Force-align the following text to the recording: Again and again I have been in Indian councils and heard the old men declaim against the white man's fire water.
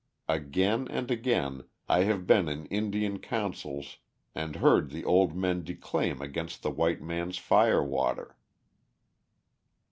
Again 0.27 0.87
and 0.87 1.11
again 1.11 1.65
I 1.87 2.05
have 2.05 2.25
been 2.25 2.49
in 2.49 2.65
Indian 2.65 3.19
councils 3.19 3.97
and 4.33 4.55
heard 4.55 4.89
the 4.89 5.05
old 5.05 5.35
men 5.37 5.63
declaim 5.63 6.23
against 6.23 6.63
the 6.63 6.71
white 6.71 7.03
man's 7.03 7.37
fire 7.37 7.83
water. 7.83 8.35